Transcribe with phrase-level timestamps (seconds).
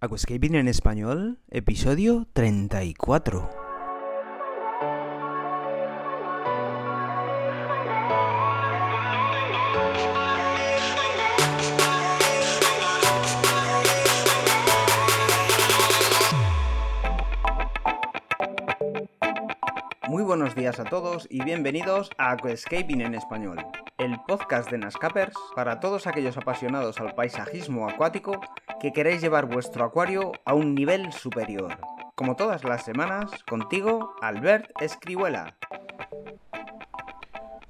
[0.00, 3.50] Aquascaping en español, episodio 34.
[20.06, 23.58] Muy buenos días a todos y bienvenidos a Aquascaping en español,
[23.98, 28.40] el podcast de Nascapers para todos aquellos apasionados al paisajismo acuático
[28.80, 31.78] que queréis llevar vuestro acuario a un nivel superior.
[32.14, 35.54] Como todas las semanas, contigo, Albert Escribuela.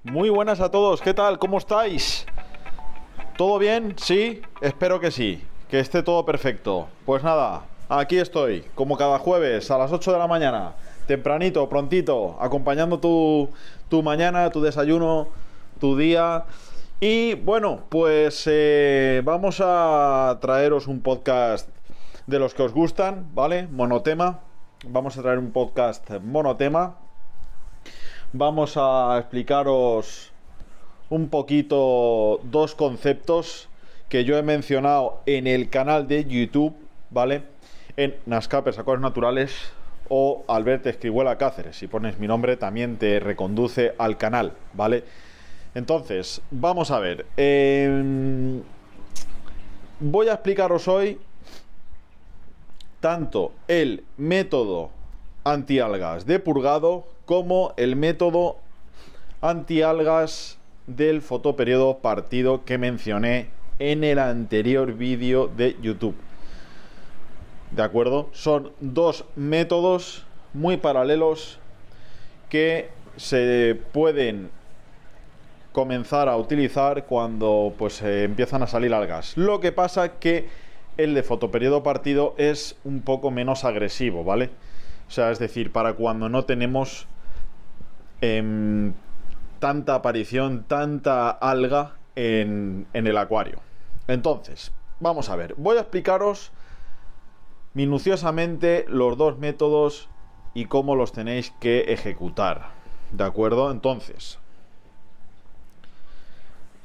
[0.05, 1.39] Muy buenas a todos, ¿qué tal?
[1.39, 2.27] ¿Cómo estáis?
[3.37, 3.95] ¿Todo bien?
[3.97, 4.43] ¿Sí?
[4.61, 6.89] Espero que sí, que esté todo perfecto.
[7.07, 10.75] Pues nada, aquí estoy, como cada jueves a las 8 de la mañana,
[11.07, 13.49] tempranito, prontito, acompañando tu,
[13.89, 15.29] tu mañana, tu desayuno,
[15.81, 16.45] tu día.
[17.01, 21.69] Y bueno, pues eh, vamos a traeros un podcast
[22.27, 23.69] de los que os gustan, ¿vale?
[23.69, 24.41] Monotema.
[24.85, 26.97] Vamos a traer un podcast monotema.
[28.33, 30.33] Vamos a explicaros
[31.09, 33.69] un poquito dos conceptos
[34.09, 36.75] que yo he mencionado en el canal de YouTube,
[37.11, 37.45] ¿vale?
[37.97, 39.55] En Nascapers Acuarios Naturales
[40.09, 41.77] o Albert Escribuela Cáceres.
[41.77, 45.05] Si pones mi nombre también te reconduce al canal, ¿vale?
[45.79, 47.25] Entonces, vamos a ver.
[47.37, 48.61] Eh,
[50.01, 51.21] voy a explicaros hoy
[52.99, 54.91] tanto el método
[55.45, 58.57] antialgas de purgado como el método
[59.41, 66.17] antialgas del fotoperiodo partido que mencioné en el anterior vídeo de YouTube.
[67.71, 68.31] ¿De acuerdo?
[68.33, 71.61] Son dos métodos muy paralelos
[72.49, 74.58] que se pueden
[75.79, 79.37] comenzar a utilizar cuando pues eh, empiezan a salir algas.
[79.37, 80.49] Lo que pasa que
[80.97, 84.51] el de fotoperiodo partido es un poco menos agresivo, ¿vale?
[85.07, 87.07] O sea, es decir, para cuando no tenemos
[88.21, 88.93] em,
[89.61, 93.61] tanta aparición, tanta alga en, en el acuario.
[94.09, 96.51] Entonces, vamos a ver, voy a explicaros
[97.75, 100.09] minuciosamente los dos métodos
[100.55, 102.71] y cómo los tenéis que ejecutar.
[103.13, 103.71] ¿De acuerdo?
[103.71, 104.41] Entonces,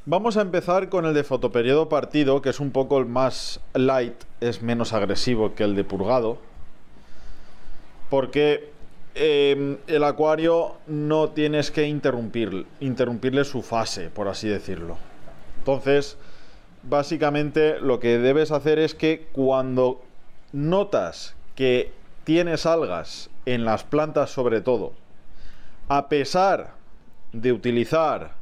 [0.06, 4.26] Vamos a empezar con el de fotoperiodo partido, que es un poco el más light,
[4.42, 6.40] es menos agresivo que el de purgado.
[8.10, 8.70] Porque
[9.16, 14.98] eh, el acuario no tienes que interrumpir, interrumpirle su fase, por así decirlo.
[15.60, 16.18] Entonces,
[16.84, 20.02] básicamente lo que debes hacer es que cuando
[20.52, 21.94] notas que
[22.26, 24.92] tienes algas en las plantas sobre todo,
[25.88, 26.74] a pesar
[27.32, 28.34] de utilizar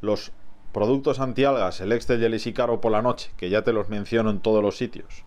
[0.00, 0.32] los
[0.72, 4.40] productos antialgas, el Excel y el por la noche, que ya te los menciono en
[4.40, 5.24] todos los sitios.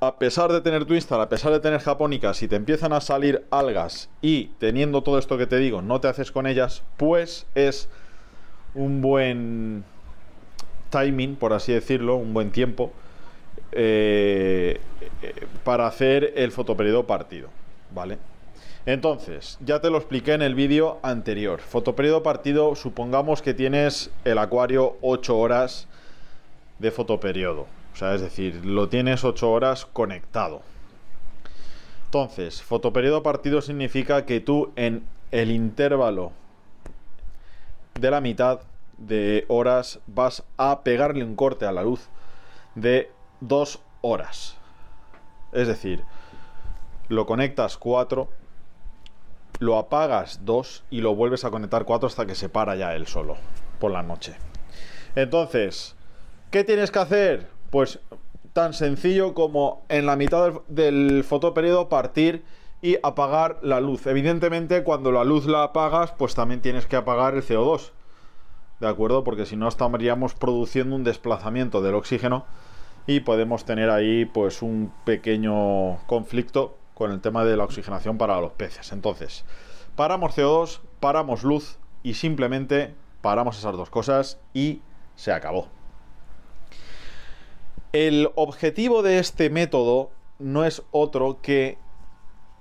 [0.00, 3.44] A pesar de tener Twinstar, a pesar de tener japónicas, si te empiezan a salir
[3.50, 7.88] algas y teniendo todo esto que te digo, no te haces con ellas, pues es
[8.74, 9.84] un buen
[10.88, 12.92] timing, por así decirlo, un buen tiempo
[13.72, 14.80] eh,
[15.22, 17.48] eh, para hacer el fotoperiodo partido,
[17.94, 18.18] ¿vale?
[18.86, 21.60] Entonces, ya te lo expliqué en el vídeo anterior.
[21.60, 25.86] Fotoperiodo partido, supongamos que tienes el acuario 8 horas
[26.78, 27.66] de fotoperiodo.
[27.92, 30.62] O sea, es decir, lo tienes 8 horas conectado.
[32.06, 36.32] Entonces, fotoperiodo partido significa que tú en el intervalo
[38.00, 38.60] de la mitad
[38.96, 42.08] de horas vas a pegarle un corte a la luz
[42.74, 43.10] de
[43.40, 44.56] 2 horas.
[45.52, 46.02] Es decir,
[47.08, 48.39] lo conectas 4
[49.60, 53.06] lo apagas 2 y lo vuelves a conectar 4 hasta que se para ya él
[53.06, 53.36] solo
[53.78, 54.34] por la noche.
[55.14, 55.94] Entonces,
[56.50, 57.46] ¿qué tienes que hacer?
[57.70, 58.00] Pues
[58.52, 62.42] tan sencillo como en la mitad del, del fotoperiodo partir
[62.82, 64.06] y apagar la luz.
[64.06, 67.92] Evidentemente, cuando la luz la apagas, pues también tienes que apagar el CO2.
[68.80, 69.24] ¿De acuerdo?
[69.24, 72.46] Porque si no estaríamos produciendo un desplazamiento del oxígeno
[73.06, 78.38] y podemos tener ahí pues un pequeño conflicto con el tema de la oxigenación para
[78.42, 78.92] los peces.
[78.92, 79.46] Entonces,
[79.96, 84.82] paramos CO2, paramos luz y simplemente paramos esas dos cosas y
[85.16, 85.68] se acabó.
[87.94, 91.78] El objetivo de este método no es otro que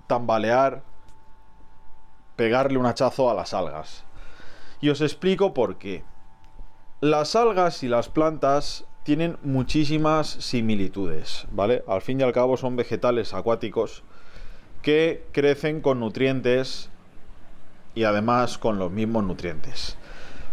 [0.08, 0.84] tambalear,
[2.38, 4.06] pegarle un hachazo a las algas.
[4.80, 6.06] Y os explico por qué.
[7.02, 11.84] Las algas y las plantas tienen muchísimas similitudes, ¿vale?
[11.90, 14.06] Al fin y al cabo son vegetales acuáticos
[14.82, 16.90] que crecen con nutrientes
[17.96, 19.98] y además con los mismos nutrientes.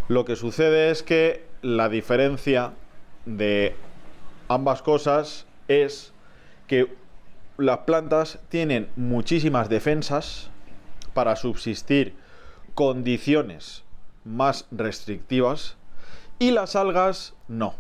[0.09, 2.73] Lo que sucede es que la diferencia
[3.25, 3.75] de
[4.49, 6.13] ambas cosas es
[6.67, 6.95] que
[7.59, 10.51] las plantas tienen muchísimas defensas
[11.15, 12.15] para subsistir
[12.75, 13.85] condiciones
[14.25, 15.77] más restrictivas
[16.39, 17.75] y las algas no.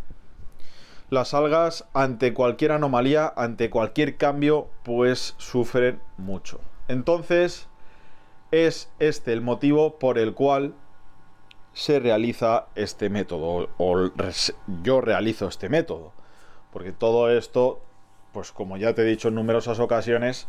[1.08, 6.60] Las algas ante cualquier anomalía, ante cualquier cambio, pues sufren mucho.
[6.88, 7.68] Entonces,
[8.50, 10.74] es este el motivo por el cual
[11.72, 14.10] se realiza este método o
[14.82, 16.12] yo realizo este método.
[16.72, 17.80] Porque todo esto,
[18.32, 20.48] pues como ya te he dicho en numerosas ocasiones,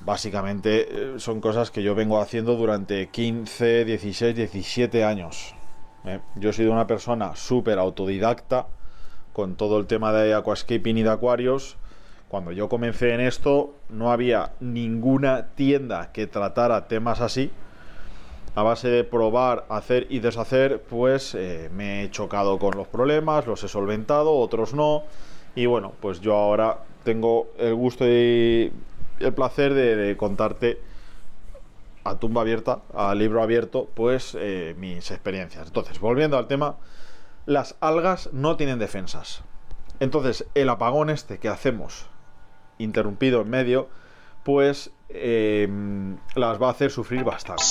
[0.00, 5.54] básicamente eh, son cosas que yo vengo haciendo durante 15, 16, 17 años.
[6.04, 6.20] ¿eh?
[6.36, 8.68] Yo he sido una persona súper autodidacta
[9.32, 11.76] con todo el tema de aquascaping y de acuarios.
[12.28, 17.50] Cuando yo comencé en esto no había ninguna tienda que tratara temas así.
[18.54, 23.46] A base de probar, hacer y deshacer, pues eh, me he chocado con los problemas,
[23.46, 25.04] los he solventado, otros no.
[25.54, 28.72] Y bueno, pues yo ahora tengo el gusto y
[29.20, 30.80] el placer de, contarte
[32.04, 35.66] a tumba abierta, a libro abierto, pues eh, mis experiencias.
[35.66, 36.76] Entonces, volviendo al tema,
[37.50, 39.42] las algas no tienen defensas.
[39.98, 42.08] Entonces, el apagón este que hacemos,
[42.78, 43.88] interrumpido en medio,
[44.44, 47.64] pues em, las va a hacer sufrir bastante.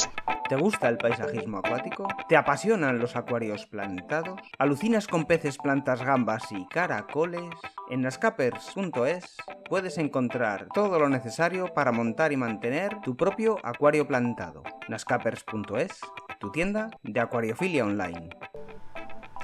[0.50, 2.10] ¿Te gusta el paisajismo acuático?
[2.28, 4.42] ¿Te apasionan los acuarios plantados?
[4.58, 7.50] ¿Alucinas con peces, plantas, gambas y caracoles?
[7.90, 9.38] En nascapers.es
[9.70, 14.62] puedes encontrar todo lo necesario para montar y mantener tu propio acuario plantado.
[14.90, 16.02] nascapers.es,
[16.38, 18.30] tu tienda de acuariofilia online.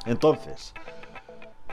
[0.05, 0.73] Entonces,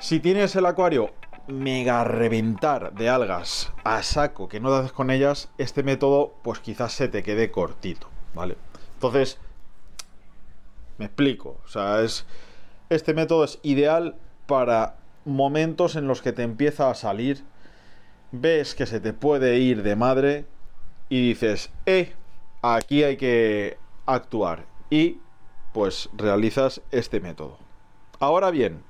[0.01, 1.13] si tienes el acuario
[1.49, 6.61] mega reventar de algas a saco que no te haces con ellas, este método pues
[6.61, 8.57] quizás se te quede cortito, ¿vale?
[8.95, 9.39] Entonces,
[10.99, 11.59] me explico.
[11.65, 12.27] O sea, es,
[12.89, 17.45] este método es ideal para momentos en los que te empieza a salir,
[18.31, 20.47] ves que se te puede ir de madre
[21.09, 22.13] y dices, eh,
[22.63, 24.65] aquí hay que actuar.
[24.91, 25.19] Y
[25.73, 27.62] pues realizas este método.
[28.23, 28.85] Ahora bien,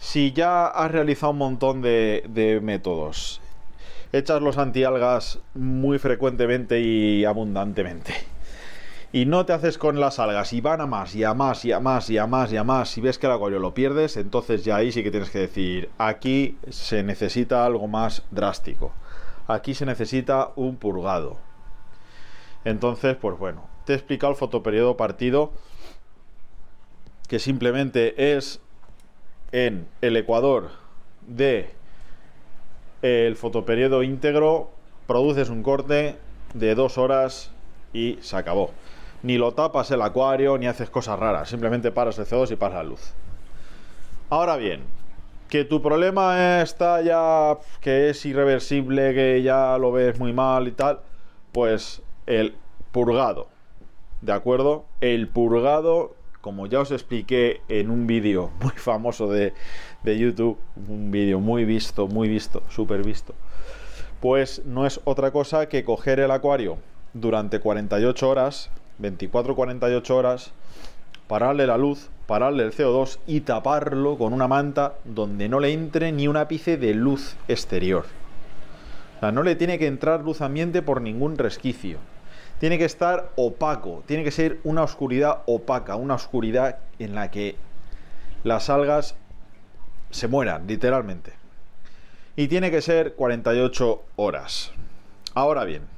[0.00, 3.40] si ya has realizado un montón de, métodos,
[4.12, 8.12] echas los antialgas muy frecuentemente y abundantemente
[9.12, 11.70] y no te haces con las algas y van a más y a más y
[11.70, 14.16] a más y a más y a más y ves que el acuario lo pierdes,
[14.16, 18.90] entonces ya ahí sí que tienes que decir, aquí se necesita algo más drástico.
[19.46, 21.36] Aquí se necesita un purgado.
[22.64, 25.52] Entonces, pues bueno, te he explicado el fotoperiodo partido
[27.30, 28.60] que simplemente es
[29.52, 30.68] en el ecuador
[31.26, 31.70] de
[33.00, 34.70] el fotoperiodo íntegro,
[35.06, 36.16] produces un corte
[36.52, 37.50] de dos horas
[37.94, 38.72] y se acabó
[39.22, 41.48] ni lo tapas el acuario, ni haces cosas raras.
[41.48, 43.12] Simplemente paras el CO2 y paras la luz.
[44.30, 44.82] Ahora bien,
[45.48, 50.72] que tu problema está ya, que es irreversible, que ya lo ves muy mal y
[50.72, 51.00] tal,
[51.52, 52.54] pues el
[52.92, 53.48] purgado.
[54.20, 54.84] ¿De acuerdo?
[55.00, 59.52] El purgado, como ya os expliqué en un vídeo muy famoso de,
[60.02, 60.58] de YouTube,
[60.88, 63.34] un vídeo muy visto, muy visto, súper visto,
[64.20, 66.78] pues no es otra cosa que coger el acuario
[67.12, 68.70] durante 48 horas,
[69.00, 70.52] 24-48 horas,
[71.26, 76.12] pararle la luz, pararle el CO2 y taparlo con una manta donde no le entre
[76.12, 78.04] ni un ápice de luz exterior.
[79.16, 81.98] O sea, no le tiene que entrar luz ambiente por ningún resquicio.
[82.60, 87.56] Tiene que estar opaco, tiene que ser una oscuridad opaca, una oscuridad en la que
[88.44, 89.16] las algas
[90.10, 91.32] se mueran, literalmente.
[92.36, 94.72] Y tiene que ser 48 horas.
[95.32, 95.88] Ahora bien,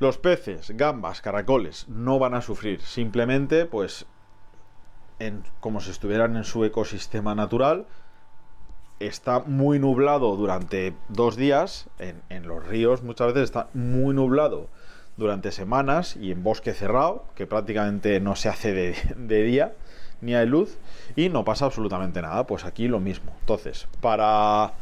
[0.00, 4.04] los peces, gambas, caracoles no van a sufrir, simplemente pues
[5.20, 7.86] en, como si estuvieran en su ecosistema natural.
[8.98, 14.68] Está muy nublado durante dos días, en, los ríos muchas veces está muy nublado
[15.16, 19.74] durante semanas y en bosque cerrado, que prácticamente no se hace de, día,
[20.20, 20.78] ni hay luz,
[21.14, 22.46] y no pasa absolutamente nada.
[22.46, 23.32] Pues aquí lo mismo.
[23.40, 24.72] Entonces, para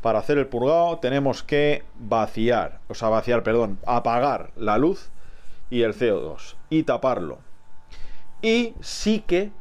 [0.00, 5.10] para hacer el purgado tenemos que vaciar, o sea, vaciar, perdón, apagar la luz
[5.68, 7.38] y el CO2 y taparlo.
[8.42, 9.52] Y sí que,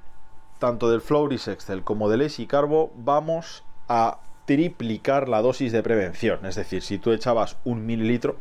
[0.60, 1.02] tanto del
[1.32, 6.46] Excel como del Carbo vamos a triplicar la dosis de prevención.
[6.46, 8.38] Es decir, si tú echabas un mililitro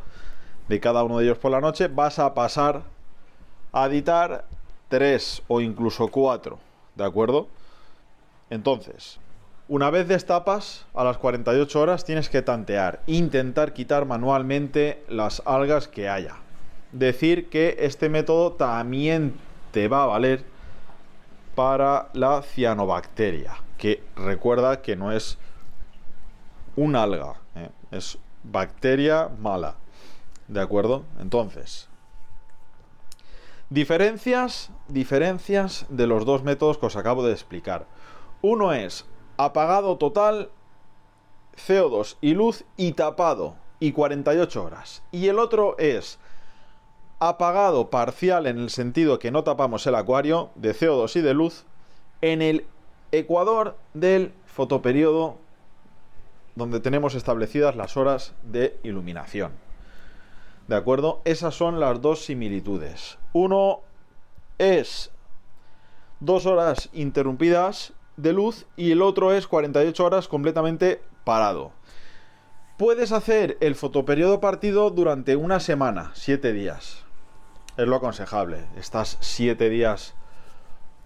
[0.68, 2.82] de cada uno de ellos por la noche, vas a pasar
[3.72, 4.44] a editar
[4.88, 6.58] tres o incluso cuatro.
[6.94, 7.48] ¿De acuerdo?
[8.50, 9.18] Entonces,
[9.68, 15.88] una vez destapas, a las 48 horas tienes que tantear, intentar quitar manualmente las algas
[15.88, 16.36] que haya.
[16.92, 19.34] Decir que este método también
[19.72, 20.42] te va a valer
[21.58, 25.38] para la cianobacteria, que recuerda que no es
[26.76, 27.40] un alga.
[27.56, 27.70] ¿eh?
[27.90, 29.74] Es bacteria mala.
[30.46, 31.02] ¿De acuerdo?
[31.18, 31.88] Entonces,
[33.70, 37.86] diferencias, diferencias de los dos métodos que os acabo de explicar.
[38.40, 39.04] Uno es
[39.36, 40.50] apagado total,
[41.56, 45.02] CO2 y luz y tapado y 48 horas.
[45.10, 46.20] Y el otro es
[47.20, 51.64] apagado parcial en el sentido que no tapamos el acuario de CO2 y de luz
[52.20, 52.64] en el
[53.12, 55.38] ecuador del fotoperiodo
[56.54, 59.52] donde tenemos establecidas las horas de iluminación.
[60.66, 61.22] ¿De acuerdo?
[61.24, 63.18] Esas son las dos similitudes.
[63.32, 63.80] Uno
[64.58, 65.10] es
[66.20, 71.72] dos horas interrumpidas de luz y el otro es 48 horas completamente parado.
[72.76, 77.07] Puedes hacer el fotoperiodo partido durante una semana, siete días.
[77.78, 78.64] Es lo aconsejable.
[78.76, 80.12] Estás siete días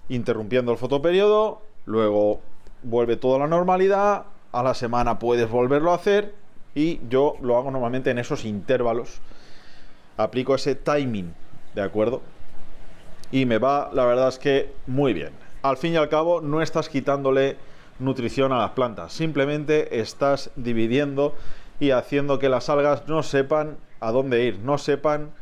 [0.08, 2.40] interrumpiendo el fotoperiodo, luego
[2.82, 6.34] vuelve toda la normalidad, a la semana puedes volverlo a hacer
[6.74, 9.20] y yo lo hago normalmente en esos intervalos.
[10.16, 11.34] Aplico ese timing,
[11.74, 12.22] ¿de acuerdo?
[13.30, 15.32] Y me va, la verdad es que muy bien.
[15.60, 17.58] Al fin y al cabo no estás quitándole
[17.98, 21.34] nutrición a las plantas, simplemente estás dividiendo
[21.80, 25.32] y haciendo que las algas no sepan a dónde ir, no sepan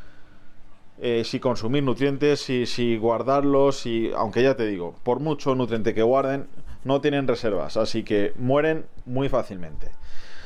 [1.01, 5.95] eh, si consumir nutrientes, si, si guardarlos, y aunque ya te digo, por mucho nutriente
[5.95, 6.49] que guarden,
[6.85, 9.91] no tienen reservas, así que mueren muy fácilmente.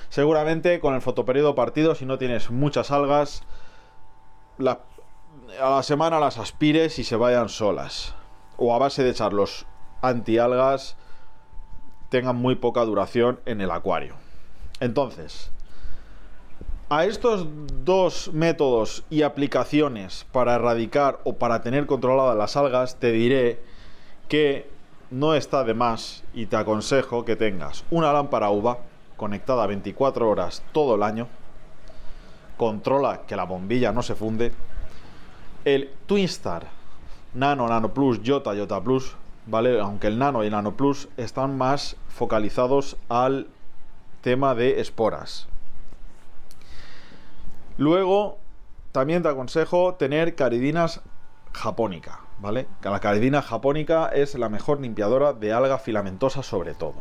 [0.08, 3.42] Seguramente con el fotoperiodo partido, si no tienes muchas algas,
[4.58, 8.14] a la semana las aspires y se vayan solas.
[8.56, 9.66] O a base de echarlos
[10.02, 10.96] antialgas,
[12.10, 14.14] tengan muy poca duración en el acuario.
[14.78, 15.50] Entonces,
[16.88, 17.46] a estos
[17.84, 23.60] dos métodos y aplicaciones para erradicar o para tener controladas las algas, te diré
[24.28, 24.68] que
[25.10, 28.78] no está de más y te aconsejo que tengas una lámpara uva
[29.16, 31.28] conectada 24 horas todo el año.
[32.56, 34.52] Controla que la bombilla no se funde.
[35.64, 36.68] El Twinstar
[37.32, 39.80] Nano, Nano Plus, Jota, Jota Plus, ¿vale?
[39.80, 43.48] Aunque el Nano y el Nano Plus están más focalizados al
[44.20, 45.48] tema de esporas.
[47.76, 48.38] Luego,
[48.92, 51.02] también te aconsejo tener caridinas
[51.52, 52.20] japónica.
[52.40, 52.66] ¿vale?
[52.82, 56.94] La caridina japónica es la mejor limpiadora de alga filamentosa sobre todo.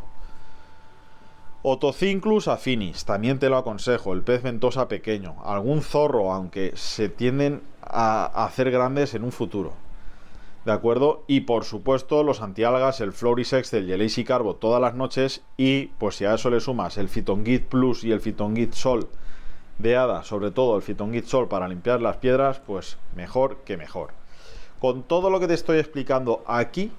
[1.62, 7.62] Otocinklus affinis, también te lo aconsejo, el pez ventosa pequeño, algún zorro, aunque se tienden
[7.80, 9.72] a hacer grandes en un futuro.
[10.66, 11.24] ¿De acuerdo?
[11.26, 16.16] Y por supuesto los antialgas, el Florisex del Yellow Carbo todas las noches y pues
[16.16, 19.08] si a eso le sumas el Fitongit Plus y el Fitongit Sol
[19.78, 24.12] de hada, sobre todo el Fitongit Sol para limpiar las piedras, pues mejor que mejor
[24.84, 26.92] con todo lo que te estoy explicando aquí,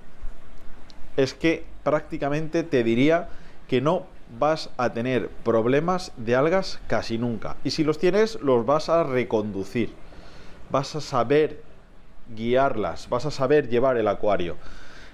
[1.17, 3.29] es que prácticamente te diría
[3.67, 4.08] que no
[4.39, 7.58] vas a tener problemas de algas casi nunca.
[7.63, 9.94] Y si los tienes, los vas a reconducir.
[10.72, 11.62] Vas a saber
[12.36, 14.55] guiarlas, vas a saber llevar el acuario.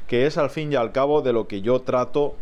[0.08, 2.38] Que es al fin y al cabo de lo que yo trato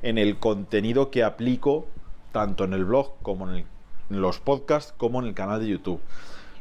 [0.00, 1.84] en el contenido que aplico,
[2.32, 3.66] tanto en el blog como en, en
[4.08, 6.00] los podcasts, como en el canal de YouTube.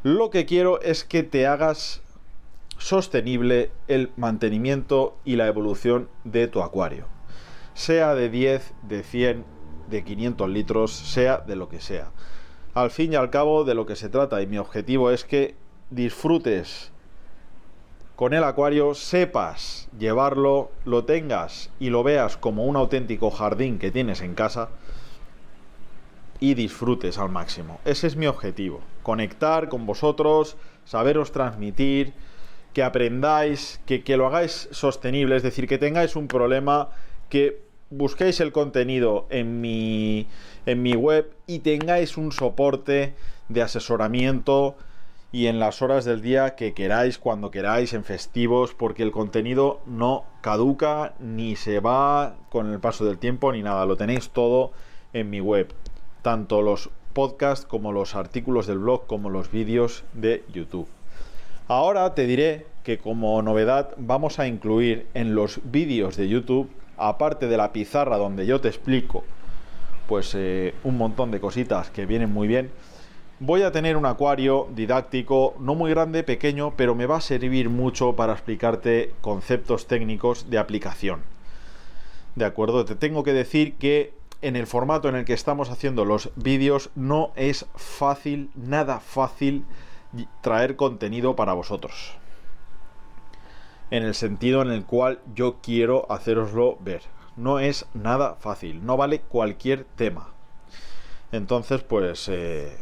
[0.04, 2.02] Lo que quiero es que te hagas
[2.78, 7.06] sostenible el mantenimiento y la evolución de tu acuario.
[7.74, 9.46] Sea de 10, de 100,
[9.90, 12.12] de 500 litros, sea de lo que sea.
[12.74, 15.56] Al fin y al cabo de lo que se trata y mi objetivo es que
[15.90, 16.92] disfrutes
[18.16, 23.92] con el acuario, sepas llevarlo, lo tengas y lo veas como un auténtico jardín que
[23.92, 24.70] tienes en casa
[26.40, 27.80] y disfrutes al máximo.
[27.86, 32.14] Ese es mi objetivo, conectar con vosotros, saberos transmitir,
[32.74, 36.90] que aprendáis, que, lo hagáis sostenible, es decir, que tengáis un problema,
[37.30, 40.28] que busquéis el contenido en mi,
[40.66, 43.16] en mi web y tengáis un soporte
[43.48, 44.76] de asesoramiento
[45.32, 49.80] y en las horas del día que queráis, cuando queráis, en festivos, porque el contenido
[49.86, 54.72] no caduca ni se va con el paso del tiempo ni nada, lo tenéis todo
[55.14, 55.74] en mi web,
[56.26, 60.88] tanto los podcasts como los artículos del blog como los vídeos de YouTube.
[61.68, 66.68] Ahora te diré que como novedad vamos a incluir en los vídeos de YouTube,
[66.98, 69.24] aparte de la pizarra donde yo te explico
[70.08, 72.72] pues eh, un montón de cositas que vienen muy bien,
[73.40, 77.70] voy a tener un acuario didáctico, no muy grande, pequeño, pero me va a servir
[77.70, 81.22] mucho para explicarte conceptos técnicos de aplicación.
[82.34, 86.06] De acuerdo, te tengo que decir que en el formato en el que estamos haciendo
[86.06, 89.66] los vídeos no es fácil, nada fácil
[90.42, 92.14] traer contenido para vosotros.
[93.90, 97.02] En el sentido en el cual yo quiero haceroslo ver.
[97.36, 100.30] No es nada fácil, no vale cualquier tema.
[101.32, 102.78] Entonces, pues, eh,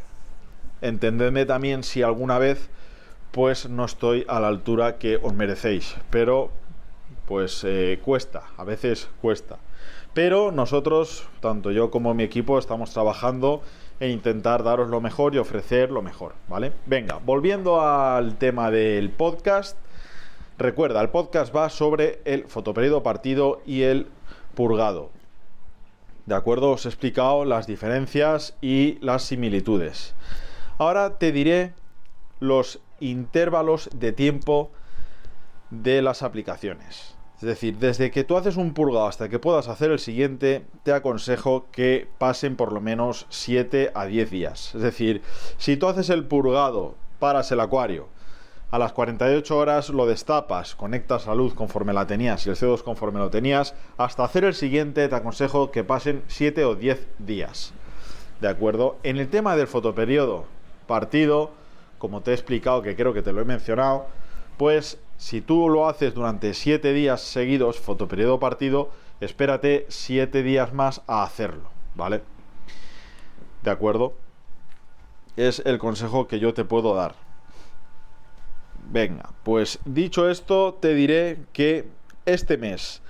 [0.81, 2.69] entendedme también si alguna vez,
[3.31, 5.95] pues, no estoy a la altura que os merecéis.
[6.09, 6.51] Pero,
[7.25, 9.59] pues, eh, cuesta, a veces cuesta.
[10.13, 13.63] Pero nosotros, tanto yo como mi equipo, estamos trabajando
[13.99, 16.71] en intentar daros lo mejor y ofrecer lo mejor, ¿vale?
[16.85, 19.77] Venga, volviendo al tema del podcast.
[20.59, 24.07] Recuerda, el podcast va sobre el fotoperiodo partido y el
[24.53, 25.09] purgado.
[26.27, 26.71] ¿De acuerdo?
[26.71, 30.13] Os he explicado las diferencias y las similitudes.
[30.77, 31.73] Ahora te diré
[32.39, 34.71] los intervalos de tiempo
[35.71, 37.12] de las aplicaciones.
[37.35, 40.93] Es decir, desde que tú haces un purgado hasta que puedas hacer el siguiente, te
[40.93, 44.75] aconsejo que pasen por lo menos 7 a 10 días.
[44.75, 45.21] Es decir,
[45.57, 48.07] si tú haces el purgado, paras el acuario,
[48.73, 52.81] a las 48 horas lo destapas, conectas la luz conforme la tenías y el CO2
[52.81, 57.71] conforme lo tenías, hasta hacer el siguiente te aconsejo que pasen 7 o 10 días.
[58.41, 58.97] ¿De acuerdo?
[59.03, 60.45] En el tema del fotoperiodo
[60.87, 61.51] partido,
[61.99, 64.07] como te he explicado, que creo que te lo he mencionado,
[64.57, 68.89] pues si tú lo haces durante 7 días seguidos, fotoperiodo partido,
[69.21, 72.21] espérate 7 días más a hacerlo, ¿vale?
[73.63, 74.13] ¿De acuerdo?
[75.35, 77.15] Es el consejo que yo te puedo dar.
[78.91, 81.87] Venga, pues dicho esto, te diré que
[82.25, 83.01] este mes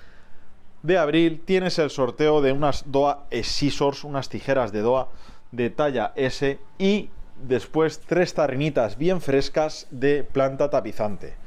[0.84, 5.10] de abril tienes el sorteo de unas DOA Scissors, unas tijeras de DOA
[5.52, 7.10] de talla S y
[7.42, 11.43] después tres tarrinitas bien frescas de planta tapizante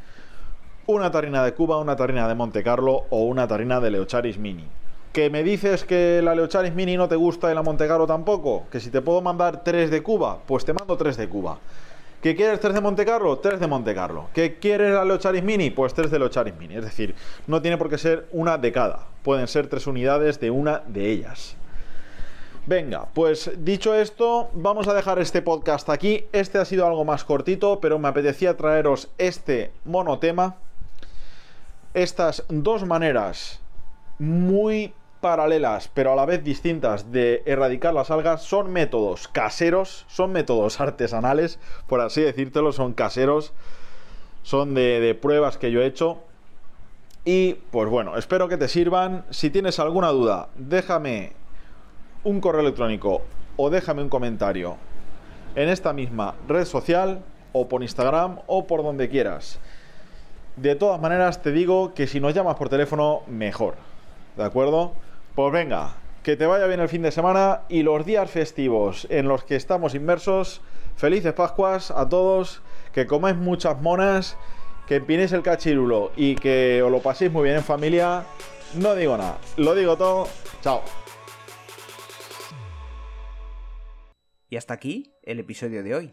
[0.86, 4.64] una tarrina de Cuba, una tarrina de Monte Carlo o una tarrina de Leocharis Mini.
[5.12, 8.66] ¿Que me dices que la Leocharis Mini no te gusta y la Monte Carlo tampoco?
[8.70, 10.38] ¿Que si te puedo mandar tres de Cuba?
[10.46, 11.58] Pues te mando tres de Cuba.
[12.22, 13.38] ¿Que quieres tres de Monte Carlo?
[13.38, 14.26] Tres de Monte Carlo.
[14.32, 15.70] ¿Que quieres la Leocharis Mini?
[15.70, 16.76] Pues tres de Leocharis Mini.
[16.76, 17.14] Es decir,
[17.46, 19.06] no tiene por qué ser una de cada.
[19.22, 21.56] Pueden ser tres unidades de una de ellas.
[22.66, 26.26] Venga, pues dicho esto, vamos a dejar este podcast aquí.
[26.32, 30.56] Este ha sido algo más cortito, pero me apetecía traeros este monotema
[31.96, 33.62] estas dos maneras
[34.18, 40.30] muy paralelas, pero a la vez distintas de erradicar las algas son métodos caseros, son
[40.30, 43.54] métodos artesanales, por así decírtelo, son caseros,
[44.42, 46.18] son de, pruebas que yo he hecho.
[47.24, 49.24] Y pues bueno, espero que te sirvan.
[49.30, 51.32] Si tienes alguna duda, déjame
[52.24, 53.22] un correo electrónico
[53.56, 54.76] o déjame un comentario
[55.54, 59.58] en esta misma red social o por Instagram o por donde quieras.
[60.56, 63.74] De todas maneras, te digo que si nos llamas por teléfono, mejor.
[64.36, 64.94] ¿De acuerdo?
[65.34, 69.28] Pues venga, que te vaya bien el fin de semana y los días festivos en
[69.28, 70.62] los que estamos inmersos.
[70.96, 74.38] Felices Pascuas a todos, que comáis muchas monas,
[74.86, 78.24] que empinéis el cachirulo y que os lo paséis muy bien en familia.
[78.74, 80.26] No digo nada, lo digo todo.
[80.62, 80.82] Chao.
[84.48, 86.12] Y hasta aquí el episodio de hoy.